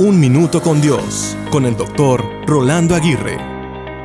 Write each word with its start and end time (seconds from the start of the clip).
Un 0.00 0.18
Minuto 0.18 0.62
con 0.62 0.80
Dios, 0.80 1.36
con 1.50 1.66
el 1.66 1.76
doctor 1.76 2.24
Rolando 2.46 2.94
Aguirre. 2.94 3.36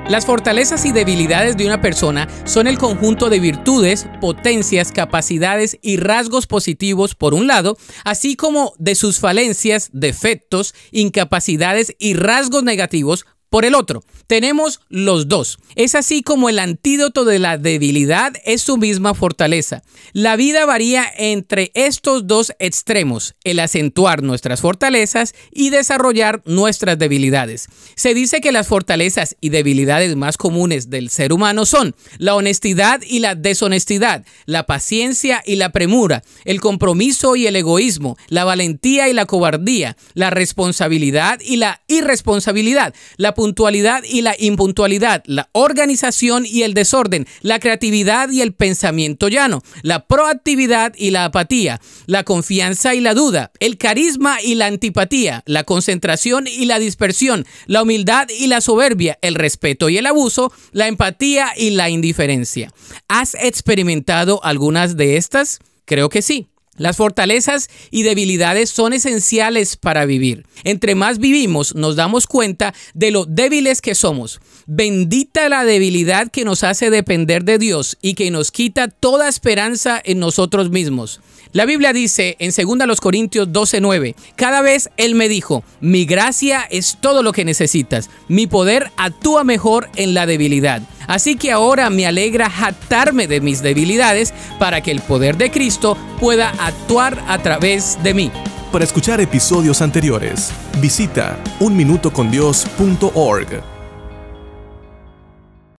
Las 0.10 0.26
fortalezas 0.26 0.84
y 0.84 0.92
debilidades 0.92 1.56
de 1.56 1.66
una 1.66 1.80
persona 1.80 2.28
son 2.44 2.68
el 2.68 2.78
conjunto 2.78 3.30
de 3.30 3.40
virtudes, 3.40 4.06
potencias, 4.20 4.92
capacidades 4.92 5.80
y 5.82 5.96
rasgos 5.96 6.48
positivos 6.48 7.16
por 7.16 7.34
un 7.34 7.48
lado, 7.48 7.78
así 8.04 8.36
como 8.36 8.74
de 8.78 8.96
sus 8.96 9.20
falencias, 9.20 9.90
defectos, 9.94 10.76
incapacidades 10.92 11.96
y 11.98 12.14
rasgos 12.14 12.64
negativos 12.64 13.26
por 13.56 13.64
el 13.64 13.74
otro. 13.74 14.04
Tenemos 14.28 14.82
los 14.90 15.30
dos. 15.30 15.60
Es 15.76 15.96
así 15.96 16.24
como 16.24 16.50
el 16.50 16.60
antídoto 16.60 17.24
de 17.24 17.40
la 17.40 17.58
debilidad 17.58 18.34
es 18.44 18.62
su 18.62 18.76
misma 18.76 19.14
fortaleza. 19.14 19.82
La 20.12 20.36
vida 20.36 20.66
varía 20.66 21.06
entre 21.18 21.72
estos 21.74 22.28
dos 22.28 22.52
extremos, 22.60 23.36
el 23.46 23.62
acentuar 23.62 24.24
nuestras 24.24 24.60
fortalezas 24.60 25.36
y 25.54 25.70
desarrollar 25.70 26.42
nuestras 26.46 27.00
debilidades. 27.00 27.68
Se 27.96 28.14
dice 28.14 28.42
que 28.42 28.52
las 28.52 28.68
fortalezas 28.68 29.38
y 29.40 29.50
debilidades 29.50 30.18
más 30.18 30.36
comunes 30.36 30.90
del 30.90 31.10
ser 31.10 31.32
humano 31.32 31.66
son 31.66 31.96
la 32.18 32.36
honestidad 32.36 33.00
y 33.08 33.20
la 33.20 33.36
deshonestidad, 33.36 34.26
la 34.46 34.66
paciencia 34.66 35.42
y 35.46 35.56
la 35.56 35.72
premura, 35.72 36.24
el 36.44 36.60
compromiso 36.60 37.38
y 37.38 37.48
el 37.48 37.56
egoísmo, 37.56 38.18
la 38.28 38.44
valentía 38.44 39.08
y 39.08 39.14
la 39.14 39.26
cobardía, 39.26 39.96
la 40.14 40.30
responsabilidad 40.30 41.40
y 41.40 41.56
la 41.56 41.82
irresponsabilidad, 41.88 42.94
la 43.16 43.34
puntualidad 43.46 44.04
y 44.04 44.24
la 44.24 44.36
impuntualidad, 44.40 45.22
la 45.28 45.50
organización 45.52 46.48
y 46.48 46.64
el 46.64 46.74
desorden, 46.74 47.28
la 47.42 47.60
creatividad 47.60 48.32
y 48.32 48.42
el 48.42 48.56
pensamiento 48.56 49.28
llano, 49.28 49.62
la 49.84 50.08
proactividad 50.08 50.94
y 50.98 51.12
la 51.12 51.26
apatía, 51.26 51.80
la 52.08 52.24
confianza 52.24 52.96
y 52.96 53.02
la 53.02 53.14
duda, 53.14 53.52
el 53.60 53.78
carisma 53.78 54.42
y 54.42 54.56
la 54.56 54.66
antipatía, 54.66 55.44
la 55.46 55.64
concentración 55.64 56.48
y 56.48 56.66
la 56.66 56.80
dispersión, 56.80 57.46
la 57.68 57.84
humildad 57.84 58.30
y 58.30 58.48
la 58.48 58.62
soberbia, 58.62 59.20
el 59.22 59.36
respeto 59.36 59.90
y 59.90 60.00
el 60.00 60.08
abuso, 60.08 60.52
la 60.72 60.88
empatía 60.88 61.54
y 61.56 61.70
la 61.70 61.92
indiferencia. 61.92 62.72
¿Has 63.08 63.36
experimentado 63.36 64.44
algunas 64.44 64.98
de 64.98 65.18
estas? 65.18 65.60
Creo 65.86 66.10
que 66.10 66.24
sí. 66.24 66.48
Las 66.78 66.98
fortalezas 66.98 67.70
y 67.90 68.04
debilidades 68.04 68.70
son 68.70 68.94
esenciales 68.94 69.78
para 69.78 70.06
vivir. 70.06 70.46
Entre 70.64 70.94
más 70.94 71.20
vivimos, 71.20 71.74
nos 71.76 71.96
damos 71.96 72.28
cuenta 72.28 72.74
de 72.94 73.12
lo 73.12 73.26
débiles 73.26 73.82
que 73.82 73.96
somos. 73.96 74.42
Bendita 74.66 75.48
la 75.48 75.64
debilidad 75.64 76.30
que 76.30 76.44
nos 76.44 76.64
hace 76.64 76.90
depender 76.90 77.46
de 77.46 77.60
Dios 77.60 77.98
y 78.02 78.16
que 78.16 78.30
nos 78.30 78.52
quita 78.52 78.90
toda 78.90 79.30
esperanza 79.30 80.02
en 80.04 80.20
nosotros 80.20 80.70
mismos. 80.70 81.22
La 81.54 81.66
Biblia 81.66 81.94
dice 81.94 82.36
en 82.40 82.52
2 82.52 83.00
Corintios 83.00 83.48
12:9, 83.48 84.16
cada 84.36 84.62
vez 84.62 84.90
Él 84.98 85.16
me 85.16 85.30
dijo, 85.30 85.64
mi 85.80 86.04
gracia 86.06 86.68
es 86.70 86.98
todo 87.00 87.24
lo 87.24 87.32
que 87.32 87.46
necesitas, 87.46 88.10
mi 88.28 88.48
poder 88.48 88.92
actúa 88.98 89.46
mejor 89.46 89.90
en 89.96 90.14
la 90.14 90.26
debilidad. 90.26 90.82
Así 91.08 91.36
que 91.36 91.52
ahora 91.52 91.90
me 91.90 92.08
alegra 92.08 92.50
jactarme 92.50 93.28
de 93.28 93.42
mis 93.42 93.62
debilidades 93.62 94.34
para 94.60 94.80
que 94.82 94.92
el 94.92 95.02
poder 95.02 95.36
de 95.38 95.52
Cristo 95.52 95.98
pueda 96.20 96.54
actuar 96.60 97.24
a 97.28 97.38
través 97.40 98.02
de 98.04 98.14
mí. 98.14 98.32
Para 98.72 98.84
escuchar 98.84 99.22
episodios 99.22 99.82
anteriores, 99.82 100.52
visita 100.82 101.40
unminutocondios.org. 101.60 103.75